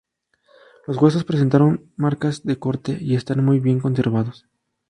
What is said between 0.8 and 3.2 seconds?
Los huesos presentaron marcas de corte, y